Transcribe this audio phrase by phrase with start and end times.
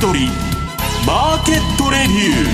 [0.00, 0.28] 先取り
[1.06, 2.46] マーケットレビュ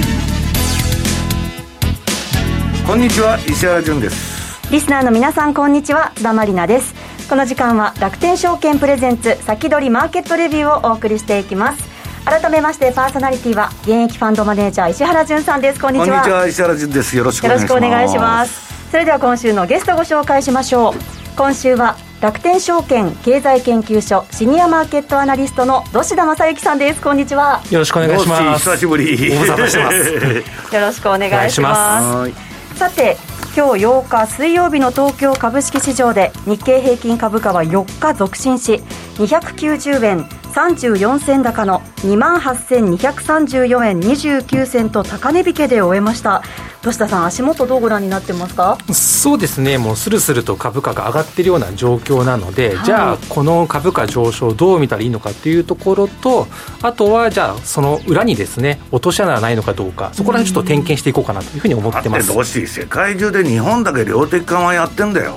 [2.83, 2.87] ー。
[2.89, 4.69] こんにちは石原潤です。
[4.73, 6.11] リスナーの皆さんこんにちは。
[6.17, 6.93] 津田まりなです。
[7.29, 11.85] この時間は楽天証券プレゼンツ先取りマーケットレビューをお送りしていきます。
[12.25, 15.81] 改めましてパーソナリティは現役ファンドマネージャー石原潤さんです。
[15.81, 16.23] こんにちは。
[16.23, 17.17] こんにちは石原潤です。
[17.17, 18.91] よろしくお願いします。
[18.91, 20.95] それでは今週のゲストご紹介しましょう。
[21.37, 27.03] 今週は楽天証券経済研究所シニアマーケットアナリストの土田正幸さんです。
[27.03, 27.63] こんにちは。
[27.71, 28.71] よろしくお願いします。
[28.71, 30.75] 久しぶりご無沙汰してます。
[30.75, 32.33] よろしくお願いします。
[32.79, 33.19] さて
[33.55, 38.83] 今日8日水曜日の東京株式市場で日経平均株価は4日続伸し
[39.19, 46.43] 290円34銭高の2万8234円29銭と高値引けで終えました。
[46.81, 48.79] 土田さん足元どうご覧になってますか？
[48.91, 49.77] そうですね。
[49.77, 56.47] もうするすると株価が上がっているような状況なので、はい、じゃあこの株価上昇どう見たらいいのかっていうところと
[56.81, 62.33] あとはじゃあその裏にですね落とし穴がないのかどうかそこら辺ちょっと点検していこうかなというふうに思ってます。
[62.33, 65.37] どうし世界中で日本だけ量的緩和やってんだよ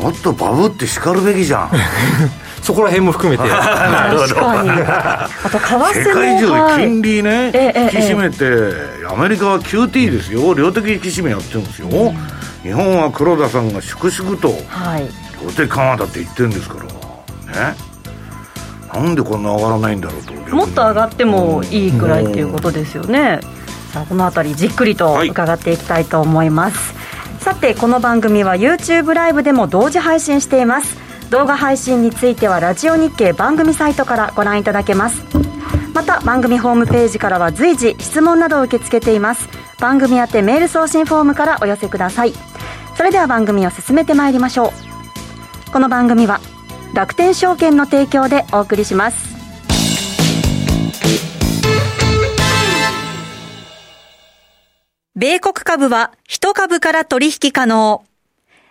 [0.00, 1.70] もっとバブってしかるべきじゃん。
[2.62, 3.44] そこら辺も含めて。
[3.48, 4.36] なるほど。
[4.40, 5.88] あと為替も。
[5.92, 8.74] 世界中で金利ね、はい、引き締めて、
[9.10, 10.54] アメリカは QT ですよ。
[10.54, 11.88] 量的引き締めやってるんですよ、
[12.62, 15.08] 日本は黒田さんが粛々と、はい、
[15.44, 16.76] 量的緩和だって言ってるんですか
[17.46, 17.70] ら。
[17.70, 17.76] ね。
[18.92, 20.56] なんでこんな上がらないんだろうと。
[20.56, 23.40] もっと上がってもいいくらいっていうことですよね、
[23.92, 26.97] さあこの辺りじっくりと伺っていきたいと思います、はい、
[27.40, 30.96] さてこの番組は YouTube ライブでも同時配信しています。
[31.30, 35.22] 動画配信についてはラジオ日経番組サイトからご覧いただけます。
[35.94, 39.48] また番組ホームページからは随時質問などを受け付けています。
[39.78, 42.32] 番組宛てメール送信フォームからお寄せください。
[42.96, 44.72] それでは番組を進めてまいりましょ
[45.68, 45.70] う。
[45.70, 46.40] この番組は
[46.92, 49.37] 楽天証券の提供でお送りします。
[55.20, 58.04] 米国株は1株から取引可能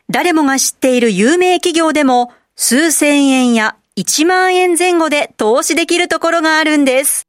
[0.10, 7.28] 誰もが知っている有名企業でも数千円や1万円前後で投資できるところがあるんです。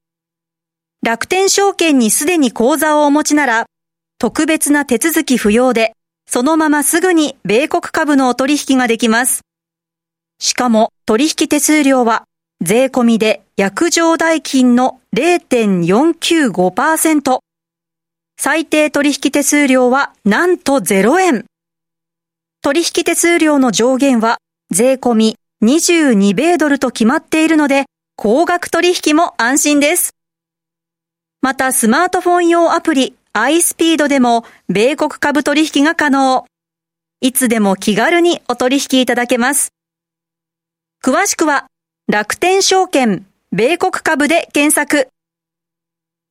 [1.05, 3.67] 楽天証券にすでに口座をお持ちなら、
[4.21, 5.95] 特別な手続き不要で、
[6.29, 9.41] そのまますぐに米国株のお取引ができます。
[10.39, 12.23] しかも取引手数料は
[12.61, 17.41] 税込みで約定代金の0.495%。
[18.41, 21.45] 最低取引手数料はなんと0円。
[22.63, 24.39] 取引手数料の上限は
[24.71, 30.15] 税込み22米ドルと決まっているので、高額取引も安心です。
[31.43, 36.47] またスマートフォン用アプリ iSpeed でも米国株取引が可能。
[37.21, 39.73] いつでも気軽にお取引いただけます。
[41.05, 41.67] 詳しくは
[42.07, 45.09] 楽天証券米国株で検索。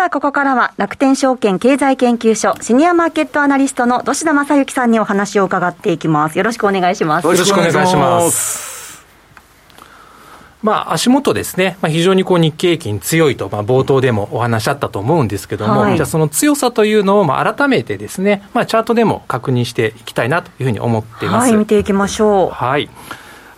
[0.00, 6.38] さあ、ここからは楽天証券経済研究所シニアマーケットアナリストの土田正幸さんにお話を伺っていきます。
[6.38, 7.26] よろしくお願いします。
[7.26, 9.04] よろしくお願いします。
[10.62, 21.50] まあ、足元ですね、まあ、非常にこう日経平均強いと、まあ、冒頭でもお話あったと思うんですけども、はい、じゃあその強さというのを、まあ、改めてですね、まあ、チャートでも確認していきたいなというふうに思っています。
[21.50, 22.48] はい、見ていきましょう。
[22.48, 22.88] はい。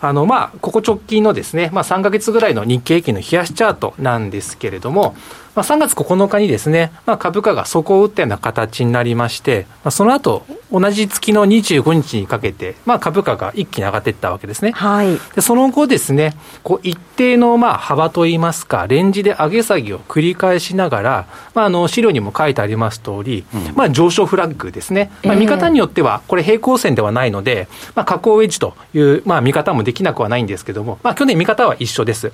[0.01, 5.15] あの、まあ、ここ直近のですね、まあ、3か月ぐらいの日経平均の冷やしチャートなんですけれども、
[5.55, 14.71] まあ、3月9日にですね、まあ、株価が底を打ったような形になりまして、まあ、その後、同じ月の25日にかけて、まあ、株価が一気に上がっていったわけですね。
[14.71, 32.31] はい、でその後ですね、こう一定のまあ幅といいますか、レンジで上げ下げを繰り返しながら、まあ、あの資料にも書いてあります通り、うん、まあ、上昇フラッグですね、まあ、見方によっては、これ平行線ではないので、まあ、下降ウェッジという、まあ、見方もできなくはないんですけども、まあ、去年見方は一緒です。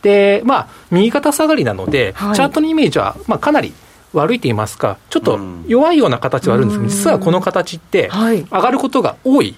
[0.00, 3.74] で、まあ、右肩下がりなので、はい、チャートのイメージは、まあ、かなり
[4.12, 6.80] 悪いと言いますか、ちょっと弱いような形はあるんです。
[6.80, 9.54] けど、実はこの形って、上がることが多い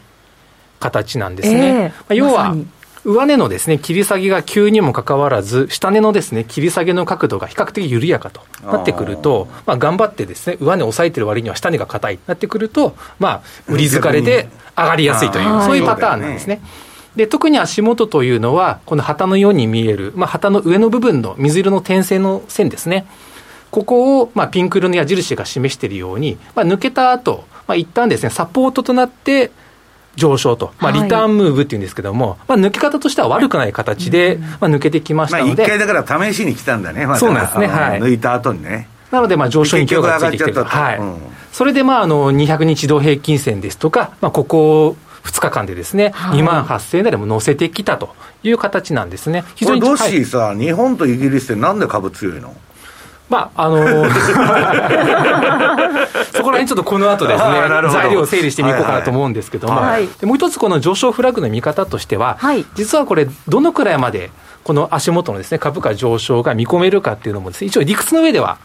[0.81, 1.93] 形なんですね。
[2.09, 2.55] えー、要は、
[3.05, 16.62] 上値のですね、切り下げが急にもかかわらず、下値のですね、切り下げの角度が比較的緩やかとなってくると、まあ、頑張ってですね、上値を抑えてる割には下値が硬いなってくると、まあ、売り疲れで上がりやすいという、そういうパターンなんですね。
[17.16, 23.06] で特に足元というのは、この旗のように見える、まあ、旗の上の部分の水色の点線の線ですね。
[23.70, 29.50] ここを、まあ、ピンク色の矢印が示しているように、まあ、抜けた後、まあ、一旦ですね、サポートとなって
[30.16, 35.55] 上昇と、まあ、リターンムーブっていうんですけども、はい、まあ、抜け方としては悪くない形で、まあ、抜けてきましたので。
[35.55, 37.67] まあ、一回だから試しに来たんだね、ま、そうなんですね。
[37.67, 38.00] はい。
[38.00, 38.88] 抜いた後にね。
[39.10, 40.64] なので、まあ、上昇に勢いがついてきてる。
[40.64, 40.99] はい。
[40.99, 41.17] うん、
[41.52, 49.44] それで、まあ、あの、200日移動平均線ですとか、まあ、ここ、2日間でですね、はい、2万8000円台でも乗せてきたという形なんですね。
[49.56, 49.81] 非常に。
[49.81, 52.55] どうしさ、日本とイギリスってなんで株強いの？
[53.31, 54.11] まあ、あのー、
[56.31, 57.50] そこら辺ちょっとこの後ですね、
[57.91, 64.31] 材料を整理してみようかなと思うんですけども、はいはい、もう一つこの上昇フラッグの見方としては、はい、実はこれ、どのくらいまで
[64.62, 68.59] この足元のですね、株価上昇が見込めるかっていうのもですね、一応理屈の上では、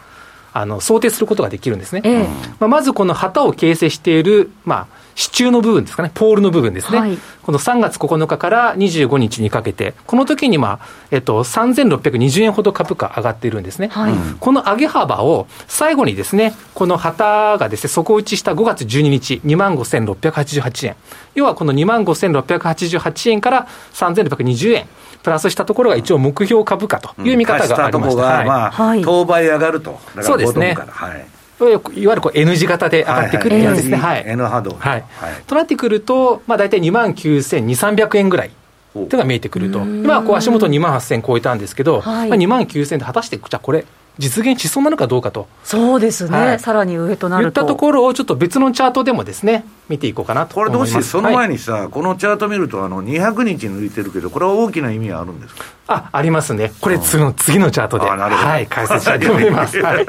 [0.54, 2.02] あの想定することができるんですね。
[2.04, 2.28] え
[2.60, 20.96] まあ、まずこの旗を形成している、まあ、支柱の部分ですかね、ポールの部分ですね、はい、この3月9日から25日にかけて、この時にまあ、えっと、3620円ほど株価上がっているんですね、はい、この上げ幅を最後にですね、この旗がですね、底打ちした5月12日、2万5688円、
[21.36, 24.88] 要はこの2万5688円から3620円。
[25.24, 28.42] プラスしたところが一応目標株価という見方がありました。
[28.42, 30.00] うん、まあ、当倍上がると。
[30.22, 30.76] そうですね。
[30.88, 31.26] はい
[31.62, 33.98] いわゆるこう N 字型で上がってくるってやつですね。
[33.98, 34.24] はい。
[34.26, 34.76] N 波動。
[34.80, 35.04] はい。
[35.46, 37.66] となってくると、まあ大体2万9200、
[37.98, 38.52] 300円ぐらい。
[38.94, 43.86] というのが見えてくると、今、こう足元2万8000超えたんですけど、はい、まあ、2万9000で果たして、じゃあこれ、
[44.20, 45.48] 実現しそうなのかどうかと。
[45.64, 47.62] そうですね、はい、さらに上となると。
[47.62, 55.64] 言ったところを、ちょっと別のチャートでもですね、見ていこうかなとこれ、どうして、その前にさ、はい、このチャート見ると、あの200日抜いてるけど、これは大きな意味はあるんですか？
[55.88, 59.80] あありますね、これ、次の次のチャートで、はい、解説したいと思います。
[59.82, 60.06] はい。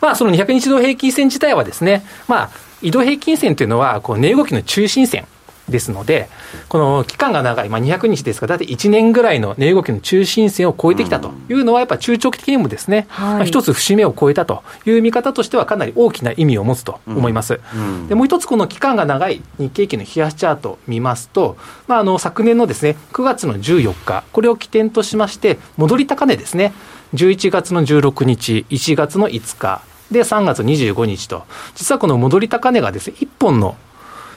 [0.00, 2.50] まあ、その200日移動平均線自体はですね、まあ、
[2.80, 5.26] 移動平均線というのは、こう値動きの中心線
[5.68, 6.28] ですので、
[6.68, 17.60] この期間が長い、まあ、200日ですから、大体1年ぐらいの値動きの中心線を超えてきたというのは、やっぱ中長期的にもですね、はい、まあ、一つ節目を超えたという見方としては、かなり大きな意味を持つと思います。
[17.74, 17.80] うん。
[17.80, 21.56] うん、でもう一つ、この期間が長い日経期の冷やしチャートを見ますと、
[21.86, 26.72] まあ、あの昨年のですね9月の14日、これを起点としまして、戻り高値ですね、
[27.14, 29.82] 11月の16日、1月の5日、
[30.12, 31.44] で、3月25日と、
[31.74, 33.76] 実はこの戻り高値がですね、1本の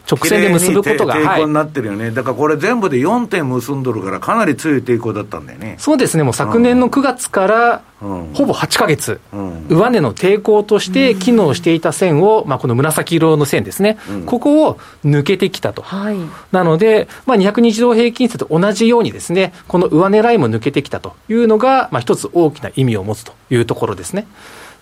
[0.10, 1.16] 直線で結ぶことが。
[1.16, 5.76] 抵抗になってるよね、はい、だからこれ、全部で4点結んどるから、かなり強い抵抗だったんだよね。
[5.80, 16.18] そうですね、もう昨年の9月から、ほぼ8か月、うん、上値の抵抗として機能していた線を、まあ、この紫色の線ですね、うん、ここを抜けてきたと、はい、
[16.52, 24.28] なので、まあ、200日同平均線と同じようにですね、この上値ラインも抜けてきたというのが、まあ、一つ大きな意味を持つというところですね。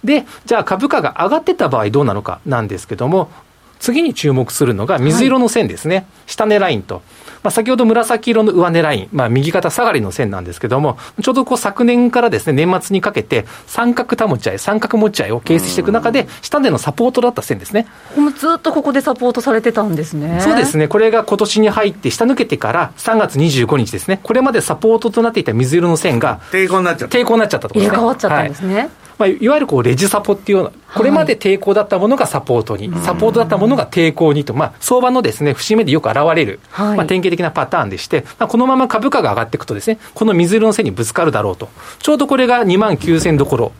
[0.04, 3.30] で、じゃあ株価が上がってた場合どうなのかなんですけども、
[3.84, 7.02] 次に注目するのが水色の線ですね、はい、下値ラインと、
[7.44, 17.88] まあ、先ほど紫色の上値ライン、まあ、右肩下がりの線なんですけども、ちょうどこう昨年からですね、年末にかけて、三角保ち合い、三角持ち合いを形成していく中で、下でのサポートだった線ですね。
[18.38, 20.40] ずっとここでサポートされてたんですね。
[20.40, 27.18] そうですね、これが今年に入って、下抜けてから3月25日ですね、これまでサポートとなっていた水色の線が、抵抗になっちゃった。
[27.18, 27.98] 抵抗になっちゃったところですね。
[27.98, 28.76] 入れ替わっちゃったんですね。
[28.78, 41.70] はいまあ、いわゆるこうレジサポっていうような、これまで抵抗だったものがサポートに、はい、サポートだったものが抵抗にと、まあ、相場のですね、節目でよく現れる、はい、まあ、典型的なパターンでして、まあ、このまま株価が上がっていくとですね、この水色の線にぶつかるだろうと。
[42.00, 43.72] ちょうどこれが2万9000どころ。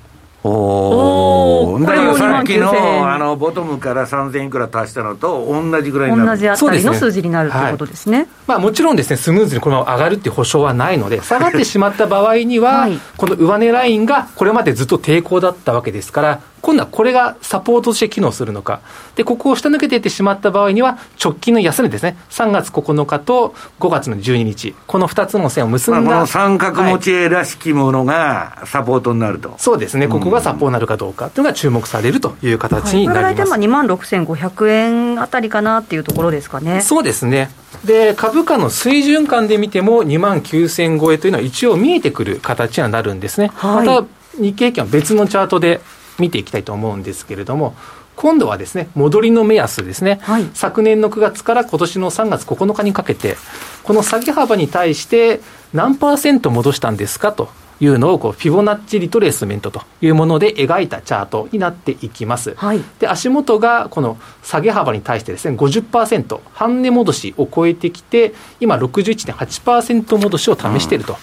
[0.44, 18.80] おおだからさっきのあのボトムから3000いくら足したのと同じぐらいになる同じあたりの数字になるということですね、はい、まあ、もちろんですねスムーズにこのまま上がるっていう保証はないので下がってしまった場合には、はい、この上値ラインがこれまでずっと抵抗だったわけですから今度はこれがサポートとして機能するのか。
[19.16, 22.16] で、ここを下抜けていってしまった場合には、直近の安値ですね。
[22.30, 24.74] 3月9日と5月の12日。
[24.88, 26.00] この2つの線を結んだ。
[26.00, 29.50] まあ、この三角持ち絵らしきものがサポートになると。
[29.50, 30.08] はい、そうですね。
[30.08, 33.24] ここがサポートになるかどうかというのが注目されるという形になります。
[33.26, 36.82] はい、これ大体2万6500円あたりかなっていうところですかね。
[36.82, 37.50] そうですね。
[37.86, 43.52] で、株価の水準感で見ても2万9000超えというのは一応見えてくる形にはなるんですね。
[43.56, 45.82] はい、また、日経平均は別のチャートで
[46.20, 47.76] 見ていきたいと思うんですけれども、
[48.16, 53.38] 今度はですね、戻りの目安ですね、はい、昨年の9月から今年の3月9日にかけて、
[53.84, 55.42] この下げ幅に対して
[55.74, 57.50] 何パーセント戻したんですかと
[57.80, 62.56] いうのをこうフィボナッチリトレースメントというもので描いたチャートになっていきます。
[62.56, 71.18] はい、で足元がこの下げ幅に対してですね50%半値戻しを超えてきて今61.8%戻しを試していると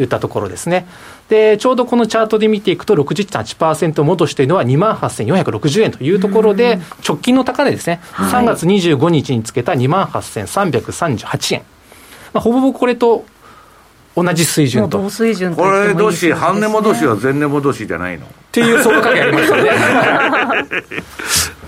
[0.00, 0.08] い。
[0.08, 0.88] ったところですね。
[1.28, 11.62] でちょうどこのチャートで見ていくと61.8%戻しというのは2万8460円というところで直近の高値ですね、はい、3月25日につけた2万8338円、
[12.32, 13.26] まあ、ほぼほぼこれと
[14.16, 15.08] 同じ水準と。
[15.10, 18.26] 水準これ、どし、半値戻しは前値戻しじゃないの？
[18.26, 19.70] っていう相関ありますよね。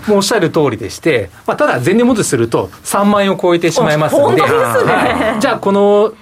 [0.07, 4.47] もうおっしゃる通りでして、まあ、ただ前値戻しすると3万円を超えてしまいますので、でね。
[4.53, 6.13] はい、じゃあこの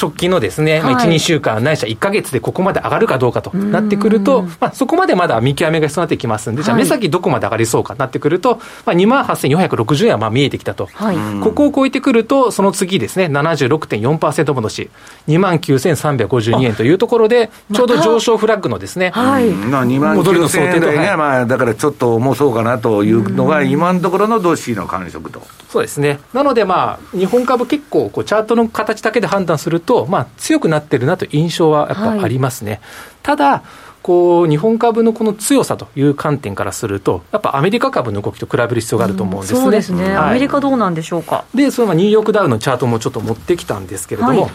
[0.00, 14.90] 直近のですね、はい、1、2週間、ないしは1か月でここまで上がるかどうかとなってくると、まあ、そこまでまだ見極めが必要になってきますんで、じゃあ目先どこまで上がりそうかなってくると、まあ、2万8460円はまあ見えてきたと、はい、ここを超えてくると、その次ですね、76.4%戻し、
[15.28, 25.42] 2万9352円というところで、ちょうど上昇フラッグのですね、はい、まあ、2万9000円でね、まあ、だからちょっと重そうかなというのが、今のところのドッシーの感触と。
[25.68, 26.18] そうですね。
[26.32, 32.72] なので、まあ、日本株結構、こう、チャートの形だけで判断すると、まあ、強くなってるなという印象はやっぱありますね。
[32.72, 32.80] はい、
[33.22, 33.62] ただ、
[34.02, 39.58] こう日本株のこの強さという観点からすると、やっぱアメリカ株の動きと比べる必要があると思うんですね。
[39.58, 41.44] うん、そうですね、はい、アメリカどうなんでしょうか？
[41.54, 44.50] で、そのニューヨークダウのチャートもちょっと持ってきたんですけれども、はい、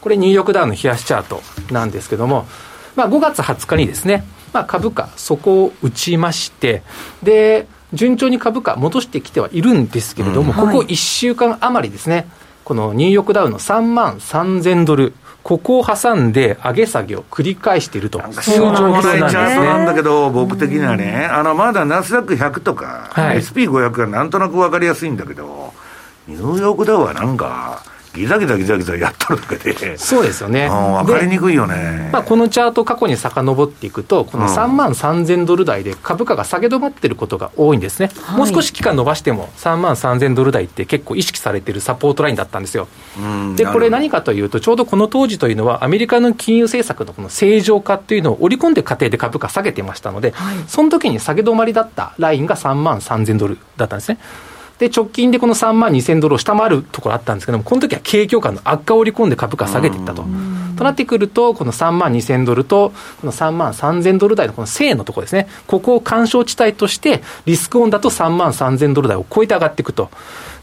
[0.00, 1.42] これ、ニューヨークダウの冷やしチャート
[1.72, 2.46] なんですけれども、
[2.96, 6.82] まあ、5月20日にですね、まあ、株価、そこを打ちまして、
[7.22, 12.26] で、順調に株価戻してきてはいるんですけれども、うん、ここ1週間余りですね、
[12.68, 19.32] このニューヨークダウの3万3000ドル、ここを挟んで上げ下げを繰り返していると、そういう状況なんですね。
[19.32, 25.72] なんだけど、僕的にはね、あのまだナスダック100とか、はい、SP500 がなんとなく分かりやすいんだけど、
[26.26, 27.82] ニューヨークダウはなんか、
[28.14, 42.88] ギザギザギザギザやっとるだけで、そうですよね、分かりにくいよね、まあ、このチャート、過去に遡っていくと、この3万3000ドル台で株価が下げ止まってることが多いんですね、はい、もう少し期間延ばしても、3万3000ドル台って結構意識されてるサポートラインだったんですよ。
[43.56, 54.18] で、これ、何かというと、ちょうどこの当時というのは、アメリカの金融政策のこの正常化っていうのを織り込んで過程で株価下げてましたので、はい、その時に下げ止まりだったラインが3万3000ドルだったんですね。
[54.78, 60.24] で、直近でこの3万2000ドルを下回るところあったんですけども、この時は景況感の悪化を織り込んで株価下げていったと。
[60.76, 70.10] となってくると、この3万2000ドルと、この3万3000ドル台のこの正のところですね、ここを干渉地帯として、リスクオンだと3万3000ドル台を超えて上がっていくと。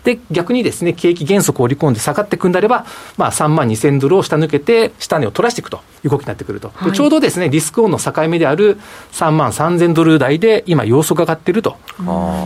[0.05, 2.85] で、逆にですね、景気減速を織り込んで下がっていくんであれば、
[3.17, 6.71] まあ、3万2000ドルを下抜けて、下値を取らしていくという動きになってくると。
[6.75, 8.77] はい、ちょうどですね、リスクオンの境目である
[9.13, 11.75] 3万3000ドル台で、今、様子が上がっていると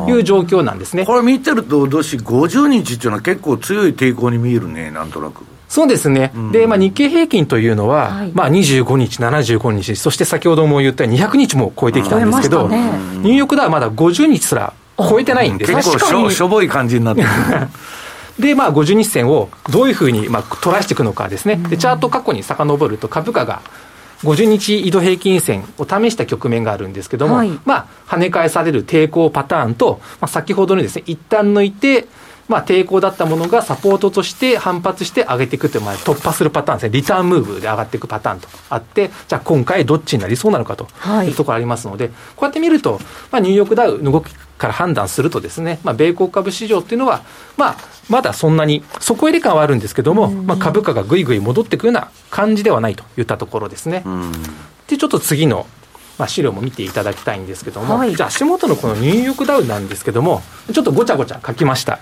[0.08, 1.06] いう状況なんですね。
[1.06, 5.44] これ見てると、どうし50日っていうのは結構強い抵抗に見えるね、なんとなく。
[5.68, 14.74] そうですね、うん、でまあ、日経平均というのは、はい、まあ、25日、75日、そして先ほども言ったように200日も超えてきたんですけど、ね、ニューヨークダウはまだ50日すら
[15.08, 17.28] 超えてないんです、結構しょしょぼい感じになってる。
[18.40, 23.62] で、まあ、50日線をどういうふうに、まあ、トライしていくのかですね、でチャート過去に遡ると、株価が
[24.24, 32.08] 50日移動平均線を試した局面があるんですけども、はい、まあ、跳ね返される抵抗パターンと、まあ、先ほどのですね、一旦抜いて、
[32.50, 40.88] まあ、抵抗だったものがサポートとして反発して上げていくという、まあ、突破するパターンですね、リターンムーブで上がっていくパターンとあって、じゃあ今回どっちになりそうなのかと
[41.24, 41.30] い。
[41.30, 43.00] うところありますので、はい、こうやって見ると、
[43.32, 47.22] まあ、ニューヨークダウの動きから判断するとですね、まあ、米国株市場っていうのは、
[47.56, 47.78] まあ、
[48.10, 54.04] まだそんなに底入れ感はあるんですけども、まあ、株価がぐいぐい戻っていくような感じではないといったところですね。
[54.88, 55.68] で、ちょっと次の
[56.18, 62.00] まあ、資料も見ていただきたいんですけども、はい、じゃあ足元のこのニューヨークダウなんですけども、ちょっとごちゃごちゃ書きました。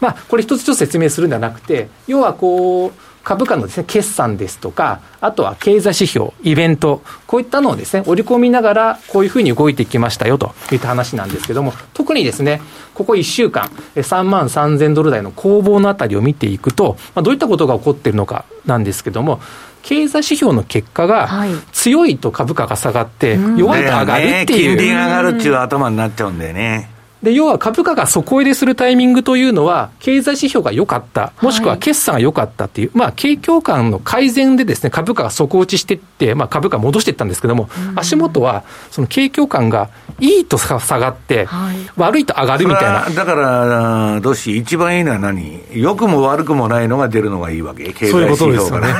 [0.00, 2.92] まあ、これ一つ一つ説明するんではなくて、要はこう、
[3.24, 12.60] 株価のですね、決算ですとか、あとは経済指標、イベント、こういったのをですね、織り込みながら、こういうふうに動いてきましたよといった話なんですけども、特にですね、
[12.92, 19.40] ここ1週間、3万3000ドル台の攻防のあたりを見ていくと、まあ、どういったことが起こっているのかなんですけども、
[19.82, 24.76] 経済指標の結果が、強いと株価が下がって、弱いと上がるっていう。
[24.76, 26.90] 金利が上がるっていう頭になっちゃうんだよね。
[27.24, 39.88] で、要は株価が底入れするタイミングというのは、経済指標が良かった、もしくは決算が良かったっていう、はい、まあ、景況感の改善でですね、株価が底打ちしていって、まあ、株価戻していったんですけども、足元は、その景況感が
[40.20, 43.10] いいと下がって、はい、悪いと上がるみたいな。
[43.10, 45.60] だから、どうし、一番いいのは何？
[45.72, 48.94] 良くも悪くもないのが出るのがいいわけ経済指標がね。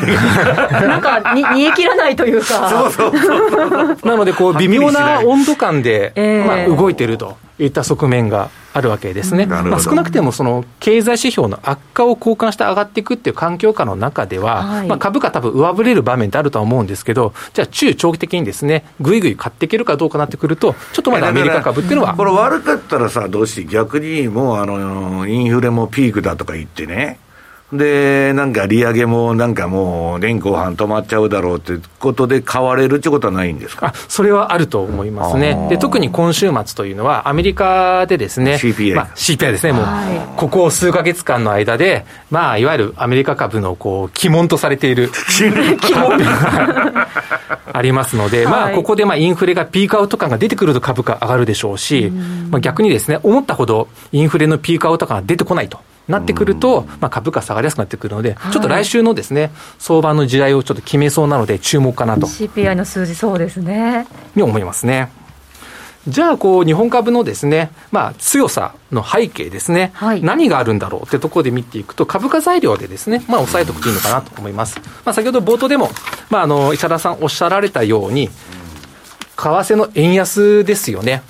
[0.89, 2.71] なんかに、煮え切らないというか。
[2.71, 3.99] そうそうそう。
[4.09, 6.13] なので、こう、微妙な温度感で、
[6.47, 7.37] まあ、動いてると。
[7.59, 22.15] いった側面があるわけですね、まあ、少なくてもその経済指標の悪化を交換して上がっていくっていう環境下の中では、はい、まあ、株価多分上振れる場面ってあるとは思うんですけど、じゃあ中長期的にですね、ぐいぐい買っていけるかどうかなってくると、ちょっとまだアメリカ株っていうのは。
[22.17, 27.21] これ悪かったらさ、どうして逆にもうあの、インフレもピークだとか言ってね、
[27.77, 33.93] で、なんか利上げもなんかもう年後半止まっちゃうだろうということで買われるってことはないんですか？
[34.09, 35.67] それはあると思いますね。
[35.71, 38.95] で、特に今週末というのはアメリカでですね、CPI。
[38.95, 39.87] まあ、CPI ですね、もう、
[40.37, 45.11] ここ数か月間の間で、まあ、いわゆるアメリカ株のこう、鬼門とされている。
[45.43, 46.19] 鬼門
[47.77, 52.13] ありますので、まあ、ここでまあインフレがピークアウト感が出てくると株価上がるでしょうし、
[52.51, 55.79] まあ、逆にですね、思ったほどインフレのピークアウト感が出てこないと。
[56.09, 62.27] なってくると、まあ、株価下がりやすくなってくるので、ちょっと来週のですね、相場の時代をちょっと決めそうなので、注目かなと。
[62.27, 64.07] CPI の数字、そうですね。
[64.35, 65.11] に思いますね。
[66.07, 74.79] じゃあ、こう、日本株のですね、まあ、強さの背景ですね、はい、何があるんだろうってところで見ていくと、株価材料でですね、まあ、押さえておくといいのかなと思います。
[75.05, 75.89] まあ、先ほど冒頭でも、
[76.29, 78.33] まあ、あの、石原さんおっしゃられたように、為
[79.37, 81.23] 替の円安ですよね。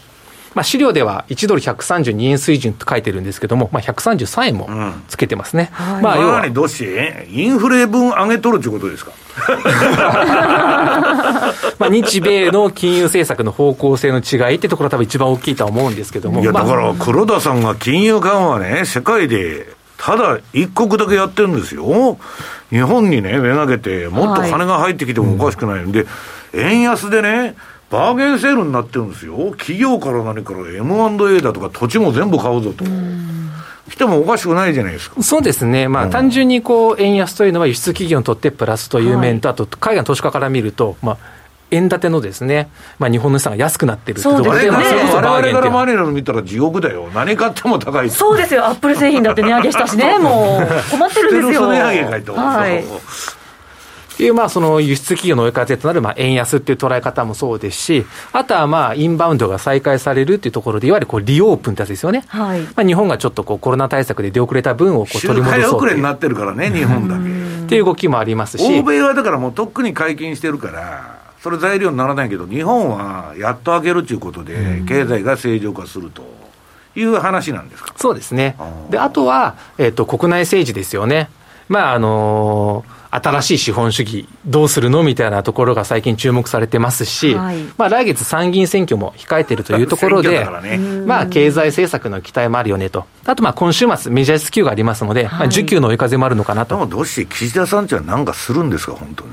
[0.55, 4.69] まあ、資料では1ドル132円水準と書いてるんですけども、まあ、133円も
[5.09, 5.71] つけてますね。
[5.97, 6.87] うん、まあ、要は、どうし
[7.31, 9.13] インフレ分上げとるということですか？
[11.79, 16.41] まあ日米の金融政策の方向性の違いってところは多分一番大きいとは思うんですけども。
[16.41, 19.67] いや、だから黒田さんが金融緩和ね、世界で
[19.99, 22.19] ただ一国だけやってるんですよ。
[22.71, 25.85] 日本にね、めがけて、もっと金が入ってきてもおかしくない。
[25.85, 26.09] んで、はい、
[26.55, 27.57] 円安でね、
[27.95, 32.85] バーゲンセールになってるんですよ、企業から何から M&A だとか、土地も全部買うぞと。
[33.89, 35.23] 来てもおかしくないじゃないですか。
[35.23, 41.19] そうですね、まあ、単純にこう円安というのは輸出企業にとってプラスという面と、はい、あと海外の投資家から見ると、まあ、
[41.71, 50.91] 円建てのですね、まあ、日本の資産が安くなってるってところで、我々からマネー見たら地獄だよ、何買っても高いそうですよ、アップル製品だって値上げしたしね、もう。
[50.91, 51.71] 困ってるんですよ。
[51.71, 52.85] 値上げかいと、はい
[54.23, 62.25] いう、まあ、その輸出企業の追い風となる、まあ、円安っていう捉え方もそうですし、あとは、まあ、インバウンドが再開されるっていうところで、いわゆるこうリオープンってやつですよね。
[62.29, 62.61] はい。
[62.61, 67.65] まあ、日本がちょっとこうコロナ対策で出遅れた分をこう取り戻そう遅れになってるからね、日本だけ。
[67.65, 68.81] っていう動きもありますし。
[68.81, 76.23] 欧米はだからもうとっくに解禁してるから、それ材料にならないけど、日本はやっと上げるということで、経済が正常化すると。
[76.97, 77.93] いう話なんですか？
[77.97, 78.55] そうですね。
[78.89, 81.29] で、あとは、えっ、ー、と、国内政治ですよね。
[81.69, 93.07] まあ、あのー新しい資本主義どうするのみたいなところが最近注目されてますし、はい、まあ来月参議院選挙も控えているというところで、ね、まあ経済政策の期待もあるよねと。
[93.25, 96.75] あとまあ今週末メジャー S q がありますので、はい、まあ需給の追い風もあるのかなと。
[96.75, 99.31] でもどうして岸田さんちは何かするんですか、本当に。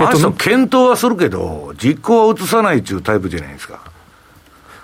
[0.00, 3.80] えっと、検討はするけど、実行は移さないっていうタイプじゃないですか。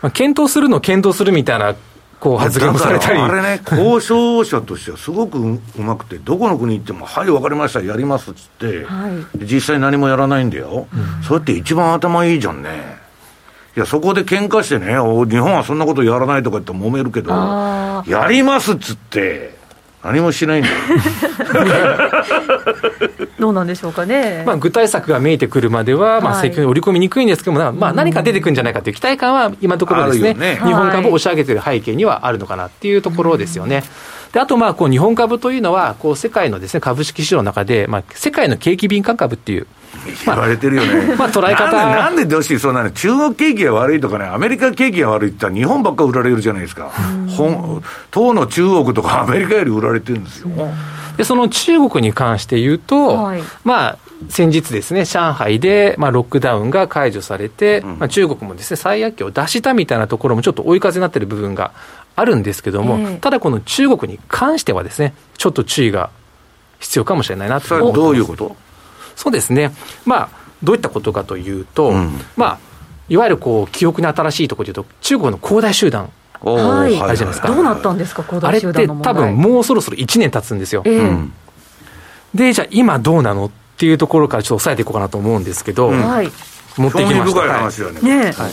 [0.03, 1.75] まあ、検討するの検討するみたいな
[2.19, 3.19] こう発言もされたり。
[3.19, 13.05] あれね、交渉者としてはすごくうまくて、どこの国行っても、はい、分かりました、やりますっつって、はい、実際何もやらないんだよ、うん、それって一番頭いいじゃんね。
[13.77, 17.31] いや、そこで喧嘩してね、日本はそんなことやらないとかって揉めるけど、
[18.07, 19.56] やりますっつって、
[20.03, 20.77] 何もしないんだよ。
[23.39, 30.61] どうなんでしょうかね、まあ、具体策が見えてくるまでは、まあ、政権に織り込みにくいんですけども、まあ、何か出てくるんじゃないかという期待感は、今のところですね、ね。
[30.65, 33.83] 日本株を押し上げている背景にはあるのかなっていうところですよね。
[34.33, 39.67] であと、まあ、こう日本株というのは、こう世界のですね株式市場の中で、まあ、世界の景気敏感株っていう、
[40.25, 41.15] 言われてるよね。
[41.19, 41.73] まあ、捉え方。
[41.73, 46.91] なんで、どうしてそうなの中国景気が悪いとかね、アメリカ景気が悪いって言ったら、日本ばっか売られるじゃないですか。
[47.37, 50.51] 本当の中国とか アメリカより売られてるんですよ。
[51.17, 61.73] で、その中国に関して言うと、はい、まあ、先日ですね、上海で、まあ、ロックダウンが解除されて、うん、まあ、中国もですね、最悪期を出したみたいなところもちょっと追い風になってる部分が
[62.17, 66.11] あるんですけども、えー、ただこの中国に関してはですね、ちょっと注意が
[66.79, 68.57] 必要かもしれないなとそれはどういうこと？
[69.17, 69.73] そうですね。
[70.05, 70.29] まあ、
[70.63, 72.59] どういったことかというと、うん、まあ、
[73.09, 76.11] いわゆるこう、記憶に新しいところでいうと、中国の恒大集団。
[76.43, 77.49] はい、あるじゃないですか。
[77.49, 80.83] どうなったんですか、恒大集団の問題あれって多分もうそろそろ1年経つんですよ。
[80.85, 81.29] えー、
[82.35, 87.41] で、じゃあ今どうなのっていうところからちょっと抑えていこうかなと思うんですけど、うん、持ってきました。
[87.41, 88.01] 話だね。
[88.03, 88.53] ねはい。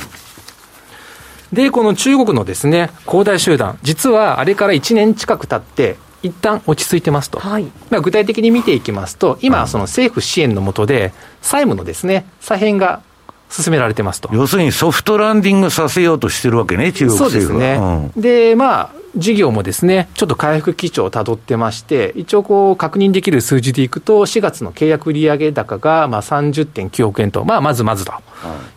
[1.53, 7.39] で、この中国のですね、恒大集団、実はあれから1年近く経って、一旦落ち着いてますと。
[7.39, 13.01] はい、まあ具体的に見ていきますと、今、その政府支援の下で、債務のですね、再編が
[13.49, 14.29] 進められてますと。
[14.33, 17.59] 要するにソフトランディングさせようとしてるわけね、中国政府は。
[17.59, 18.11] そうですね。
[18.15, 28.13] うん、で、まあ、事業もですね、ちょっと回復基調をたどってまして、一応こう確認できる数字でいくと、4月の契約売上高がまあ30.9億円と、まあ、まずまずと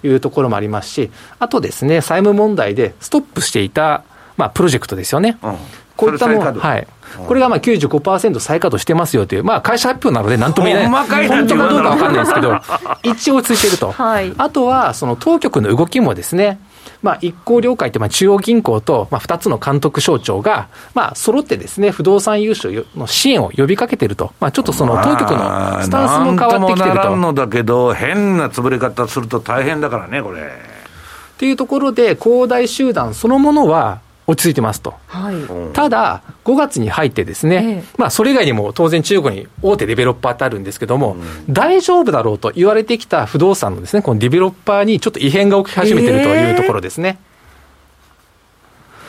[0.03, 4.05] いうところもありますし、あとですね、債務問題でストップしていた、
[4.37, 5.39] まあ、プロジェクトですよね。
[5.43, 5.57] うん、
[5.97, 6.87] こういったもの、はい。
[7.27, 12.61] これがまあ95%再稼働してますよという、まあ、会社発表なので、なんとも言えない、本当かどうか分かんないですけど、
[13.03, 16.59] 一応ついてると、はい、あとはその当局の動きもですね、
[17.03, 24.33] まあ、一行了解って、まあ、中央銀行と、まあ、2つの監督省庁が、まあ、揃ってですね、不動産融資の支援を呼びかけてると。
[24.41, 27.11] まあ、ちょっとその当局のスタンスも変わってきてると。
[27.11, 30.41] まあ、のだけど、変な潰れ方すると大変だからね、これ。
[30.41, 35.37] っていうところで、恒大集団そのものは、落ち着いてますと、はい、
[35.73, 47.19] ただ、5月に入ってですね、えまあ、それ以外にも当然中国に大手デベロッパーってあるんですけども、うん、大丈夫だろうと言われてきた不動産のですね、このデベロッパーにちょっと異変が起き始めてるというところですね。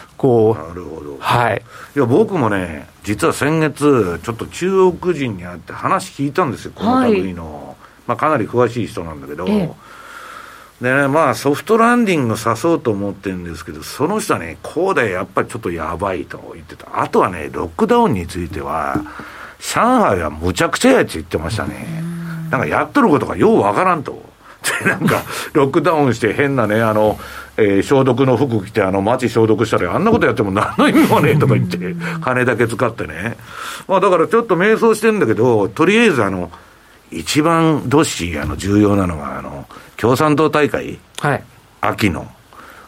[0.06, 0.68] えー、こう。
[0.68, 1.18] なるほど。
[1.20, 1.64] はい。
[1.96, 7.56] いや、僕もね、実は先月、ちょっと中国人に会って話聞いたんですよ、この類の。
[7.56, 7.76] はい、
[8.06, 9.72] まあ、かなり詳しい人なんだけど、え
[10.82, 17.02] でね、まあソフトランディングさそうと思ってるんですけど、その人はね、こうでやっぱりちょっとやばいと言ってた。
[17.02, 19.02] あとはね、ロックダウンについては、
[19.60, 22.04] 上海はむちゃくちゃやつ言ってましたね。
[22.52, 24.22] なんかやっとることがようわからんと。
[24.84, 27.20] で、なんか、ロックダウンして変なね、あの、
[27.58, 33.38] えー、消毒の服着て、あの、街消毒したら、あんなことやっても何の意味もねえとか言って、金だけ使ってね。
[33.88, 36.52] まあだからちょっと迷走してんだけど、とりあえずあの、
[37.12, 41.44] 一番どっしあの重要なのが、あの、共産党大会、はい、
[41.82, 42.30] 秋の、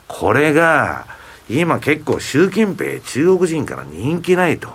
[0.08, 1.05] これが、
[1.49, 4.69] 今結構習近平、中国人から人気ないと。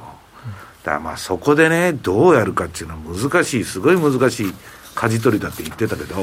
[0.83, 4.55] だまあそこでね、どうやるかっていうのは難しい、すごい難しい
[4.95, 6.17] 舵取りだって言ってたけど、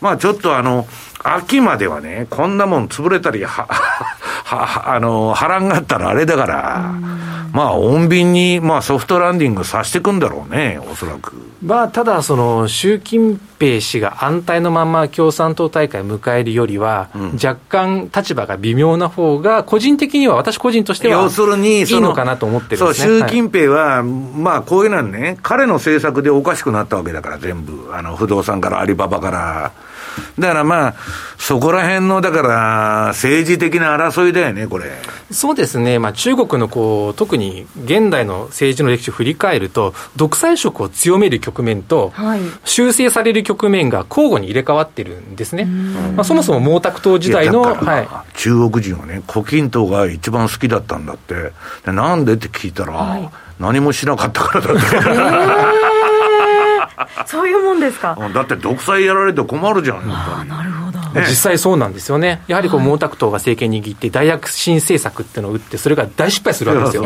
[0.00, 0.88] まあちょっとあの、
[1.22, 3.66] 秋まではね、こんなもん潰れたり、は、
[4.44, 6.94] は、あの、波乱があったらあれだから、
[7.52, 11.34] まあ、穏便に、まあ、ソフトランディングさせていくんだろうね、おそらく。
[11.62, 27.90] まあ、ただ、その、習近平氏が安泰のまま共産党大会を迎えるよりは、うん、若干立場が微妙な方が、個人的には、私個人としては、要するに、いいのかなと思ってるんです、ね、そう、習近平は、はい、まあ、こういうのはね、彼の政策でおかしくなったわけだから、全部。
[27.92, 29.72] あの、不動産からアリババから。
[30.38, 30.94] だからまあ、
[31.38, 34.90] そこら辺の、だから、政治的な争いだよね、これ。
[35.30, 45.64] そうですね、まあ、中国のこう、特に現代の政治の歴史を振り返ると、独裁色を強める局面と、はい、修正される局面が交互に入れ替わってるんですね。
[45.64, 51.52] まあ、そもそも毛沢東時代の、はい、中国人はね、胡錦涛が一番好きだったんだって。
[51.84, 55.89] でなんでって聞いたら、はい、何もしなかったからだって。
[57.20, 58.16] え ーそういうもんですか。
[58.34, 60.98] だって独裁やられて困るじゃん、あなるほど。
[61.20, 62.42] ね、実際そうなんですよね。
[62.46, 67.04] やはりこう、毛沢東が政権握って、大躍進政策っていうのを打って、それが大失敗するわけですよ。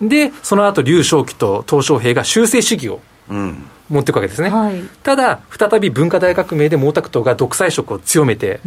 [0.00, 3.00] で、その後、劉少奇と鄧小平が修正主義を。
[3.30, 8.60] うん持っていくわけですね、はい、ただ、再び文化大革命で毛沢東が独裁色を強めて、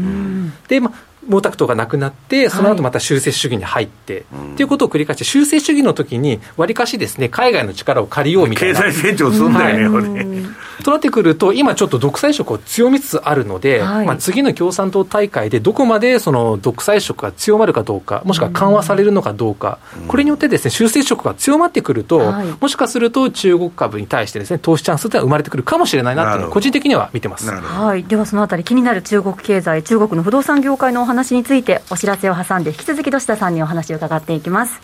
[0.67, 0.91] で、ま
[1.27, 8.81] 毛沢東がなくなって、その後また修正主義に入って、はい、っていうことを繰り返して、修正主義の時に、わりかしですね、海外の力を借りようみたいな。
[8.81, 10.49] 経済成長するんだよね、は
[10.81, 27.49] い、となってくると、今ちょっと独裁色を強めつつあるので、はい、まあ、次の共産党大会でどこまでその独裁色が強まるかどうか、もしくは緩和されるのかどうか、これによってですね、修正色が強まってくると、もしかすると中国株に対してですね、投資チャンスって生まれてくるかもしれないなって個人的には見てます。
[27.49, 28.03] はい。
[28.03, 34.79] ではそのあたり気になる中国経済、中国の不動産業界のお話についてお知らせを挟んで引き続き土下さんにお話を伺っていきます。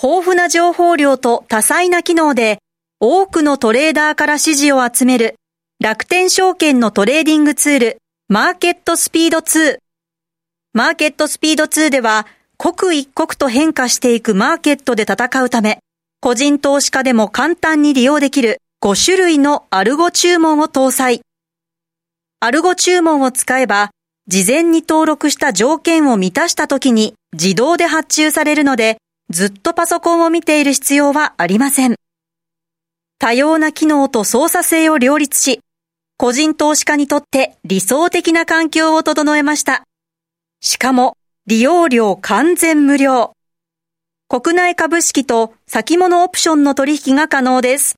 [0.00, 2.58] 豊富な情報量と多彩な機能で
[3.00, 5.34] 多くのトレーダーから支持を集める
[5.80, 9.78] 楽天証券のトレーディングツールマーケットスピード2。
[10.72, 12.26] マーケットスピード2では
[12.56, 15.80] 刻一刻と変化していくマーケットで戦うため
[16.20, 21.22] 個人投資家でも簡単に利用できる5種類のアルゴ注文を搭載。
[22.38, 23.90] アルゴ注文を使えば、
[24.28, 28.98] 事前に登録した条件を満たした時に自動で発注されるので、
[29.30, 31.96] ずっとパソコンを見ている必要はありません。
[33.18, 35.58] 多様な機能と操作性を両立し、
[36.16, 39.82] 個人投資家にとって理想的な環境を整えました。
[40.60, 41.16] しかも、
[41.48, 43.32] 利用料完全無料。
[44.28, 47.97] 国内株式と先物オプションの取引が可能です。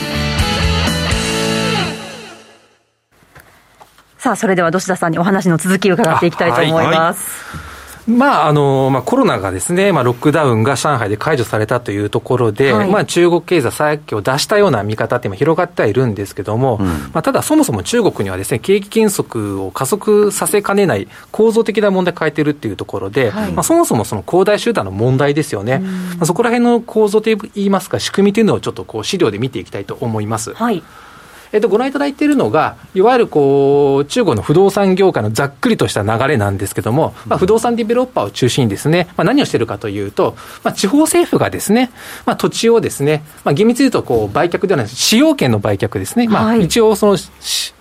[4.21, 7.71] さあ、それでは土田さんにお話の続きを伺っていきたいと思います。
[8.07, 25.89] まああのまあ、コロナがですね、まあ、ロックダウンが上海で解除されたというところで、はい、まあ、中国経済再起を出したような見方って今、広がってはいるんですけれども、うん、まあ、ただ、そもそも中国にはですね景気減速を加速させかねない構造的な問題を抱えているっていうところで、はい、まあ、そもそもその恒大集団の問題ですよね、ま
[26.21, 30.53] あ、そこら辺の構造といいますか、仕組みというのをちょっとこう資料で見ていきたいと思います。
[30.53, 30.83] はい
[31.53, 41.91] えっと、ご覧いただいているのが、いわゆるこう中国の不動産業界のざっくりとした流れなんですけども、まあ、不動産ディベロッパーを中心にですね、まあ、何をしているかというと、まあ、地方政府がですね、
[42.25, 47.73] まあ、土地をですね、まあ、厳密に言うとこう売却ではない使用権の売却ですね、まあ、一応その、私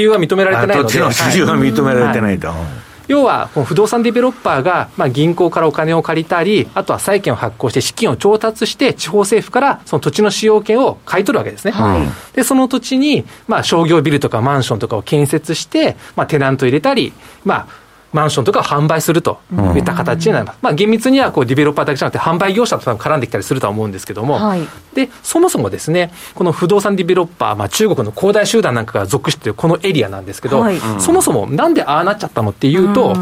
[0.00, 0.88] 有は認められてないので。
[0.88, 2.48] 土地の私有は認められてないと。
[2.48, 11.72] はい要は、不動産デベロッパーが、まあ、銀行からお金を借りたり、あとは債券を発行して資金を調達して、地方政府からその土地の使用権を買い取るわけですね。
[11.72, 17.12] はい、で、その土地に、まあ、商業ビルとかマンションとかを建設して、まあ、テナント入れたり、
[17.44, 17.66] まあ、
[18.12, 19.40] マンションとかを販売すると
[19.76, 20.58] いった形になります。
[20.62, 24.62] まあ、厳密にはこうディベロッパーだけじゃなくて、販売業者と絡んできたりするとは思うんですけども、はい、
[24.94, 33.14] で、そもそもですね、この不動産ディベロッパー、まあ、中国の恒大集団なんかが属しているこのエリアなんですけど、はい、そもそもなんでああなっちゃったのっていうと、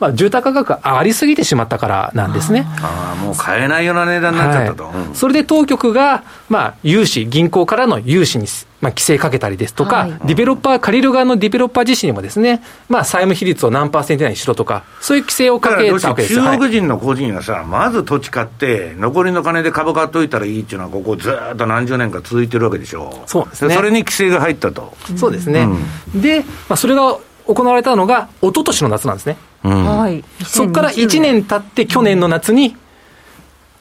[0.00, 2.66] まあ、住宅価格が上がりすぎてしまったからなんですね。
[2.82, 4.84] ああ、もう買えないような値段になっちゃったと。
[4.84, 8.46] はい、それで当局が、まあ、融資、銀行からの融資に
[8.84, 23.30] まあ、規制かけたりですとか、はい、ディベロッパー、借りる側のディベロッパー自身にもですね、まあ、債務比率を何パーセント以内にしろとか、そういう規制をかけたわけです中国人の個人がさ、はい、まず土地買って、残りの金で株買っといたらいいっていうのは、ここずっと何十年か続いてるわけでしょう。
[23.30, 23.74] そうですね。
[23.74, 24.92] それに規制が入ったと。
[25.16, 25.66] そうですね。
[26.14, 27.16] うん、で、まあ、それが
[27.46, 29.38] 行われたのが、一昨年の夏なんですね。
[29.64, 30.22] うん、はい。
[30.44, 32.76] そこから1年経って、去年の夏に、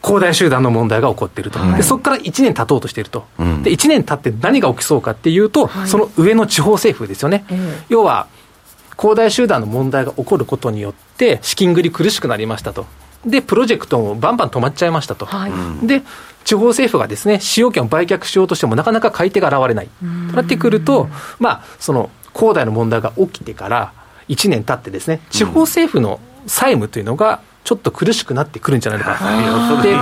[0.03, 8.27] 恒大集団の問題が起こっていると、はい、でそこから1年経とうとしていると、うん、で1年経って何が起きそうかっていうと、はい、その上の地方政府ですよね、えー、要は
[8.95, 12.85] 恒大集団の問題が起こることによって、資金繰り苦しくなりましたと。
[13.25, 15.25] で、プロジェクトもバンバン止まっちゃいましたと。
[15.25, 15.47] は
[15.83, 16.03] い、で、
[16.43, 19.89] 地方政府がですね、使用権を売却しようとしても、なかなか買い手が現れない。
[20.29, 23.93] となってくると、まあ、その、恒大の問題が起きてから
[24.27, 29.81] 1年経ってですね、地方政府の債務というのが、ちょっと苦しくなってくるんじゃないか。
[29.81, 29.95] で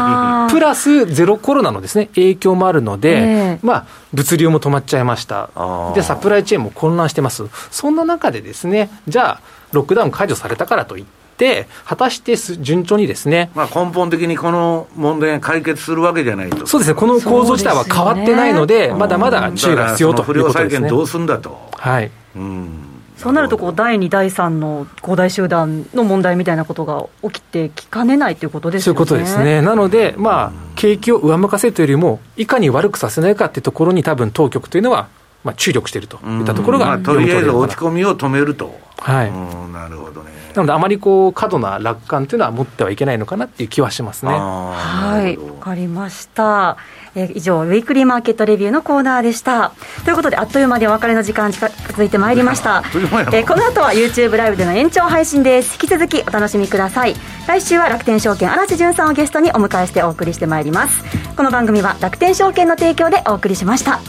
[0.52, 5.50] プラスゼロコロナのです、ね、影響もあるので、えー、まあ、物流も止まっちゃいました。
[5.96, 11.06] で、サプライチェーンも混乱してます、そんな中でですね、じゃあ、ロックダウン解除されたからといっ
[11.38, 16.66] て、果たして順調にですね、まあ、根本的にこの問題が解決するわけじゃないと。
[16.66, 20.90] そうですね、この構造自体は変わってないので、でね、まだまだ注意が必要ということですね。
[20.90, 21.58] どうすんだと。
[21.78, 22.91] はい、うん
[23.22, 28.98] そうなるとこう、第2、第3の恒大集団の問題みたいなことが起きてきかねないということですよね。
[28.98, 29.62] そういうことですね。
[29.62, 35.08] なので、まあ、景気を上向かせるというよりも、いかに悪くさせないかというところに、多分当局というのは、
[35.44, 38.80] まあ、注力しているといったところが、まあ、とりあえず落ち込みを止めると。
[39.00, 39.32] はい、
[39.72, 40.30] なるほどね。
[40.54, 44.32] なので、あまりこう過度な楽観というのは持ってはいけないのかなっていう気はしますね。
[44.32, 46.78] はい、わかりました。
[47.16, 49.72] えー、以上、ウィークリーマーケットレビューのコーナーでした。
[50.06, 52.84] ということで、あっという間でお別れの時間近づいてまいりました。
[52.94, 55.74] えー、この後は YouTube ライブでの延長配信です。
[55.82, 57.16] 引き続きお楽しみください。
[57.48, 61.04] 来週は楽天証券嵐潤さんをゲストにお迎えしてお送りしてまいります。
[61.36, 64.00] この番組は楽天証券の提供でお送りしました。